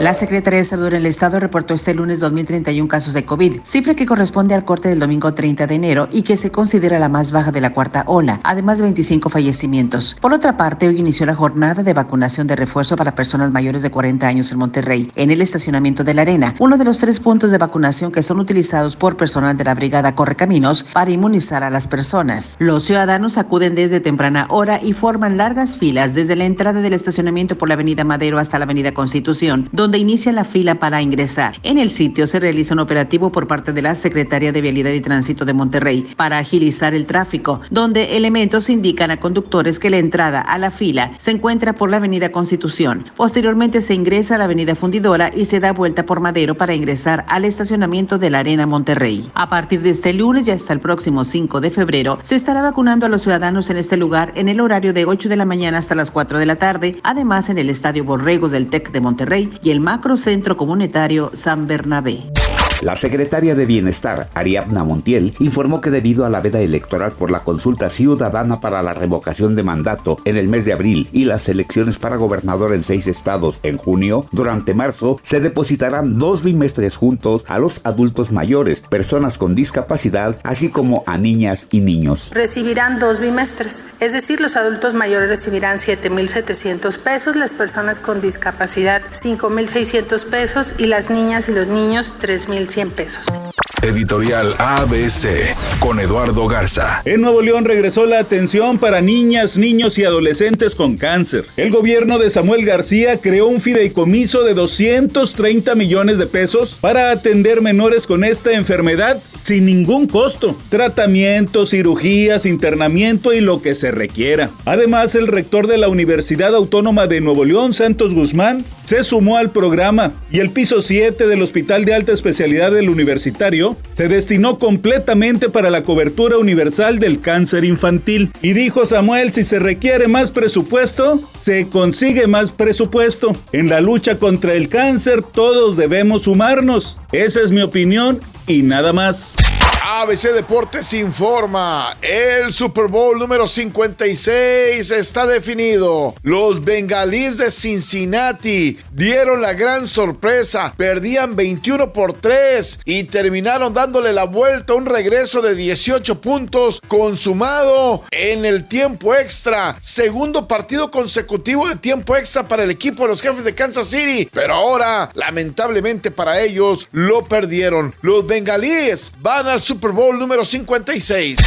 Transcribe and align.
La 0.00 0.14
Secretaría 0.14 0.60
de 0.60 0.64
Salud 0.64 0.86
en 0.86 0.94
el 0.94 1.04
Estado 1.04 1.38
reportó 1.40 1.74
este 1.74 1.92
lunes 1.92 2.22
2.031 2.22 2.86
casos 2.86 3.12
de 3.12 3.26
COVID, 3.26 3.60
cifra 3.64 3.94
que 3.94 4.06
corresponde 4.06 4.54
al 4.54 4.62
corte 4.62 4.88
del 4.88 4.98
domingo 4.98 5.34
30 5.34 5.66
de 5.66 5.74
enero 5.74 6.08
y 6.10 6.22
que 6.22 6.38
se 6.38 6.50
considera 6.50 6.98
la 6.98 7.10
más 7.10 7.32
baja 7.32 7.52
de 7.52 7.60
la 7.60 7.74
cuarta 7.74 8.04
ola, 8.06 8.40
además 8.42 8.78
de 8.78 8.84
25 8.84 9.28
fallecimientos. 9.28 10.16
Por 10.18 10.32
otra 10.32 10.56
parte, 10.56 10.88
hoy 10.88 10.98
inició 10.98 11.26
la 11.26 11.34
jornada 11.34 11.82
de 11.82 11.92
vacunación 11.92 12.46
de 12.46 12.56
refuerzo 12.56 12.96
para 12.96 13.14
personas 13.14 13.50
mayores 13.50 13.82
de 13.82 13.90
40 13.90 14.26
años 14.26 14.50
en 14.50 14.58
Monterrey, 14.58 15.12
en 15.16 15.30
el 15.30 15.42
estacionamiento 15.42 16.02
de 16.02 16.14
la 16.14 16.22
Arena, 16.22 16.54
uno 16.60 16.78
de 16.78 16.86
los 16.86 16.98
tres 16.98 17.20
puntos 17.20 17.50
de 17.50 17.58
vacunación 17.58 18.10
que 18.10 18.22
son 18.22 18.40
utilizados 18.40 18.96
por 18.96 19.18
personal 19.18 19.58
de 19.58 19.64
la 19.64 19.74
Brigada 19.74 20.14
Correcaminos 20.14 20.82
para 20.94 21.10
inmunizar 21.10 21.62
a 21.62 21.68
las 21.68 21.86
personas. 21.86 22.56
Los 22.58 22.84
ciudadanos 22.84 23.36
acuden 23.36 23.74
desde 23.74 24.00
temprana 24.00 24.46
hora 24.48 24.80
y 24.82 24.94
forman 24.94 25.36
largas 25.36 25.76
filas 25.76 26.14
desde 26.14 26.36
la 26.36 26.46
entrada 26.46 26.80
del 26.80 26.94
estacionamiento 26.94 27.58
por 27.58 27.68
la 27.68 27.74
Avenida 27.74 28.04
Madero 28.04 28.38
hasta 28.38 28.58
la 28.58 28.64
Avenida 28.64 28.94
Constitución, 28.94 29.68
donde 29.72 29.89
donde 29.90 29.98
inicia 29.98 30.30
la 30.30 30.44
fila 30.44 30.76
para 30.76 31.02
ingresar. 31.02 31.56
En 31.64 31.76
el 31.76 31.90
sitio 31.90 32.28
se 32.28 32.38
realiza 32.38 32.74
un 32.74 32.78
operativo 32.78 33.32
por 33.32 33.48
parte 33.48 33.72
de 33.72 33.82
la 33.82 33.96
Secretaría 33.96 34.52
de 34.52 34.60
Vialidad 34.60 34.92
y 34.92 35.00
Tránsito 35.00 35.44
de 35.44 35.52
Monterrey 35.52 36.06
para 36.16 36.38
agilizar 36.38 36.94
el 36.94 37.06
tráfico, 37.06 37.60
donde 37.70 38.16
elementos 38.16 38.70
indican 38.70 39.10
a 39.10 39.18
conductores 39.18 39.80
que 39.80 39.90
la 39.90 39.96
entrada 39.98 40.42
a 40.42 40.58
la 40.58 40.70
fila 40.70 41.10
se 41.18 41.32
encuentra 41.32 41.72
por 41.72 41.90
la 41.90 41.96
Avenida 41.96 42.30
Constitución. 42.30 43.04
Posteriormente 43.16 43.82
se 43.82 43.94
ingresa 43.94 44.36
a 44.36 44.38
la 44.38 44.44
Avenida 44.44 44.76
Fundidora 44.76 45.32
y 45.34 45.46
se 45.46 45.58
da 45.58 45.72
vuelta 45.72 46.06
por 46.06 46.20
Madero 46.20 46.54
para 46.54 46.72
ingresar 46.72 47.24
al 47.26 47.44
estacionamiento 47.44 48.16
de 48.16 48.30
la 48.30 48.38
Arena 48.38 48.68
Monterrey. 48.68 49.28
A 49.34 49.50
partir 49.50 49.82
de 49.82 49.90
este 49.90 50.12
lunes 50.12 50.46
y 50.46 50.52
hasta 50.52 50.72
el 50.72 50.78
próximo 50.78 51.24
5 51.24 51.60
de 51.60 51.70
febrero 51.70 52.20
se 52.22 52.36
estará 52.36 52.62
vacunando 52.62 53.06
a 53.06 53.08
los 53.08 53.22
ciudadanos 53.22 53.70
en 53.70 53.76
este 53.76 53.96
lugar 53.96 54.30
en 54.36 54.48
el 54.48 54.60
horario 54.60 54.92
de 54.92 55.04
8 55.04 55.28
de 55.28 55.36
la 55.36 55.46
mañana 55.46 55.78
hasta 55.78 55.96
las 55.96 56.12
4 56.12 56.38
de 56.38 56.46
la 56.46 56.54
tarde, 56.54 57.00
además 57.02 57.48
en 57.48 57.58
el 57.58 57.70
Estadio 57.70 58.04
Borregos 58.04 58.52
del 58.52 58.68
TEC 58.68 58.92
de 58.92 59.00
Monterrey 59.00 59.50
y 59.64 59.70
el 59.70 59.79
Macrocentro 59.80 60.58
Comunitario 60.58 61.30
San 61.32 61.66
Bernabé. 61.66 62.49
La 62.80 62.96
secretaria 62.96 63.54
de 63.54 63.66
Bienestar, 63.66 64.30
Ariadna 64.32 64.84
Montiel, 64.84 65.34
informó 65.38 65.82
que 65.82 65.90
debido 65.90 66.24
a 66.24 66.30
la 66.30 66.40
veda 66.40 66.60
electoral 66.60 67.12
por 67.12 67.30
la 67.30 67.40
consulta 67.40 67.90
ciudadana 67.90 68.60
para 68.60 68.82
la 68.82 68.94
revocación 68.94 69.54
de 69.54 69.62
mandato 69.62 70.16
en 70.24 70.38
el 70.38 70.48
mes 70.48 70.64
de 70.64 70.72
abril 70.72 71.06
y 71.12 71.24
las 71.26 71.50
elecciones 71.50 71.98
para 71.98 72.16
gobernador 72.16 72.72
en 72.72 72.82
seis 72.82 73.06
estados 73.06 73.60
en 73.64 73.76
junio, 73.76 74.24
durante 74.32 74.72
marzo 74.72 75.20
se 75.22 75.40
depositarán 75.40 76.18
dos 76.18 76.42
bimestres 76.42 76.96
juntos 76.96 77.44
a 77.48 77.58
los 77.58 77.82
adultos 77.84 78.32
mayores, 78.32 78.80
personas 78.80 79.36
con 79.36 79.54
discapacidad, 79.54 80.36
así 80.42 80.70
como 80.70 81.04
a 81.06 81.18
niñas 81.18 81.66
y 81.70 81.80
niños. 81.80 82.30
Recibirán 82.32 82.98
dos 82.98 83.20
bimestres, 83.20 83.84
es 84.00 84.14
decir, 84.14 84.40
los 84.40 84.56
adultos 84.56 84.94
mayores 84.94 85.28
recibirán 85.28 85.80
7.700 85.80 86.96
pesos, 86.96 87.36
las 87.36 87.52
personas 87.52 88.00
con 88.00 88.22
discapacidad 88.22 89.02
5.600 89.12 90.24
pesos 90.24 90.74
y 90.78 90.86
las 90.86 91.10
niñas 91.10 91.50
y 91.50 91.52
los 91.52 91.66
niños 91.66 92.14
3.000 92.18 92.69
100 92.70 92.90
pesos. 92.90 93.56
Editorial 93.82 94.54
ABC 94.58 95.56
con 95.78 96.00
Eduardo 96.00 96.46
Garza. 96.46 97.00
En 97.06 97.22
Nuevo 97.22 97.40
León 97.40 97.64
regresó 97.64 98.04
la 98.04 98.18
atención 98.18 98.78
para 98.78 99.00
niñas, 99.00 99.56
niños 99.56 99.96
y 99.96 100.04
adolescentes 100.04 100.74
con 100.74 100.98
cáncer. 100.98 101.46
El 101.56 101.70
gobierno 101.70 102.18
de 102.18 102.28
Samuel 102.28 102.66
García 102.66 103.20
creó 103.20 103.46
un 103.46 103.62
fideicomiso 103.62 104.44
de 104.44 104.52
230 104.52 105.74
millones 105.74 106.18
de 106.18 106.26
pesos 106.26 106.76
para 106.78 107.10
atender 107.10 107.62
menores 107.62 108.06
con 108.06 108.22
esta 108.22 108.52
enfermedad 108.52 109.22
sin 109.38 109.64
ningún 109.64 110.06
costo. 110.06 110.54
Tratamiento, 110.68 111.64
cirugías, 111.64 112.44
internamiento 112.44 113.32
y 113.32 113.40
lo 113.40 113.62
que 113.62 113.74
se 113.74 113.90
requiera. 113.90 114.50
Además, 114.66 115.14
el 115.14 115.26
rector 115.26 115.66
de 115.66 115.78
la 115.78 115.88
Universidad 115.88 116.54
Autónoma 116.54 117.06
de 117.06 117.22
Nuevo 117.22 117.46
León, 117.46 117.72
Santos 117.72 118.14
Guzmán, 118.14 118.62
se 118.84 119.02
sumó 119.02 119.38
al 119.38 119.52
programa 119.52 120.12
y 120.30 120.40
el 120.40 120.50
piso 120.50 120.82
7 120.82 121.26
del 121.26 121.42
Hospital 121.42 121.84
de 121.86 121.94
Alta 121.94 122.12
Especialidad 122.12 122.59
del 122.68 122.90
universitario 122.90 123.76
se 123.94 124.08
destinó 124.08 124.58
completamente 124.58 125.48
para 125.48 125.70
la 125.70 125.82
cobertura 125.84 126.36
universal 126.36 126.98
del 126.98 127.20
cáncer 127.20 127.64
infantil. 127.64 128.32
Y 128.42 128.52
dijo 128.52 128.84
Samuel, 128.84 129.32
si 129.32 129.44
se 129.44 129.58
requiere 129.58 130.08
más 130.08 130.30
presupuesto, 130.30 131.20
se 131.38 131.68
consigue 131.68 132.26
más 132.26 132.50
presupuesto. 132.50 133.36
En 133.52 133.68
la 133.68 133.80
lucha 133.80 134.16
contra 134.16 134.54
el 134.54 134.68
cáncer 134.68 135.22
todos 135.22 135.76
debemos 135.76 136.24
sumarnos. 136.24 136.98
Esa 137.12 137.40
es 137.40 137.52
mi 137.52 137.62
opinión 137.62 138.20
y 138.46 138.62
nada 138.62 138.92
más. 138.92 139.59
ABC 139.82 140.34
Deportes 140.34 140.92
informa, 140.92 141.96
el 142.02 142.52
Super 142.52 142.88
Bowl 142.88 143.18
número 143.18 143.48
56 143.48 144.90
está 144.90 145.26
definido. 145.26 146.14
Los 146.22 146.62
bengalíes 146.62 147.38
de 147.38 147.50
Cincinnati 147.50 148.78
dieron 148.92 149.40
la 149.40 149.54
gran 149.54 149.86
sorpresa, 149.86 150.74
perdían 150.76 151.34
21 151.34 151.94
por 151.94 152.12
3 152.12 152.80
y 152.84 153.04
terminaron 153.04 153.72
dándole 153.72 154.12
la 154.12 154.24
vuelta 154.24 154.74
a 154.74 154.76
un 154.76 154.84
regreso 154.84 155.40
de 155.40 155.54
18 155.54 156.20
puntos 156.20 156.82
consumado 156.86 158.04
en 158.10 158.44
el 158.44 158.68
tiempo 158.68 159.14
extra. 159.14 159.78
Segundo 159.80 160.46
partido 160.46 160.90
consecutivo 160.90 161.66
de 161.66 161.76
tiempo 161.76 162.16
extra 162.16 162.46
para 162.46 162.64
el 162.64 162.70
equipo 162.70 163.04
de 163.04 163.08
los 163.08 163.22
jefes 163.22 163.44
de 163.44 163.54
Kansas 163.54 163.88
City, 163.88 164.28
pero 164.30 164.54
ahora 164.54 165.10
lamentablemente 165.14 166.10
para 166.10 166.40
ellos 166.40 166.86
lo 166.92 167.24
perdieron. 167.24 167.94
Los 168.02 168.26
bengalíes 168.26 169.10
van 169.20 169.48
al 169.48 169.62
Super 169.70 169.92
Bowl 169.92 170.18
número 170.18 170.44
56. 170.44 171.38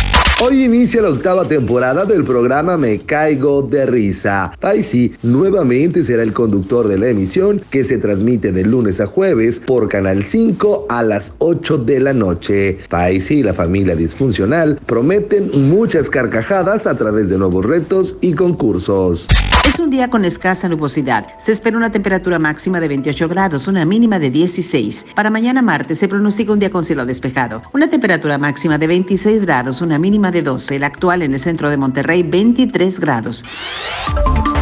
Hoy 0.41 0.63
inicia 0.63 1.01
la 1.01 1.09
octava 1.09 1.45
temporada 1.45 2.05
del 2.05 2.23
programa 2.23 2.77
Me 2.77 2.99
Caigo 2.99 3.61
de 3.63 3.85
Risa. 3.85 4.53
Paisi 4.61 5.13
nuevamente 5.23 6.05
será 6.05 6.23
el 6.23 6.31
conductor 6.31 6.87
de 6.87 6.97
la 6.97 7.09
emisión 7.09 7.61
que 7.69 7.83
se 7.83 7.97
transmite 7.97 8.53
de 8.53 8.63
lunes 8.63 9.01
a 9.01 9.07
jueves 9.07 9.59
por 9.59 9.89
Canal 9.89 10.23
5 10.23 10.85
a 10.87 11.03
las 11.03 11.33
8 11.39 11.79
de 11.79 11.99
la 11.99 12.13
noche. 12.13 12.79
Paisi 12.87 13.39
y 13.39 13.43
la 13.43 13.53
familia 13.53 13.93
disfuncional 13.93 14.79
prometen 14.85 15.69
muchas 15.69 16.09
carcajadas 16.09 16.87
a 16.87 16.97
través 16.97 17.27
de 17.27 17.37
nuevos 17.37 17.65
retos 17.65 18.15
y 18.21 18.35
concursos. 18.35 19.27
Es 19.65 19.79
un 19.79 19.89
día 19.89 20.09
con 20.09 20.25
escasa 20.25 20.67
nubosidad. 20.67 21.25
Se 21.37 21.51
espera 21.51 21.77
una 21.77 21.89
temperatura 21.89 22.37
máxima 22.37 22.79
de 22.79 22.89
28 22.89 23.29
grados, 23.29 23.67
una 23.67 23.85
mínima 23.85 24.19
de 24.19 24.29
16. 24.29 25.07
Para 25.15 25.29
mañana 25.29 25.61
martes 25.61 25.97
se 25.97 26.07
pronostica 26.07 26.51
un 26.51 26.59
día 26.59 26.69
con 26.69 26.83
cielo 26.83 27.05
despejado. 27.05 27.63
Una 27.73 27.89
temperatura 28.13 28.37
máxima 28.37 28.77
de 28.77 28.85
26 28.85 29.41
grados, 29.41 29.81
una 29.81 29.97
mínima 29.97 30.29
de 30.29 30.43
12. 30.43 30.75
El 30.75 30.83
actual 30.83 31.23
en 31.23 31.33
el 31.33 31.39
centro 31.39 31.71
de 31.71 31.77
Monterrey, 31.77 32.21
23 32.21 32.99
grados. 32.99 33.43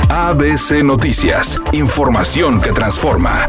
ABC 0.09 0.83
Noticias. 0.83 1.59
Información 1.73 2.61
que 2.61 2.71
transforma. 2.71 3.45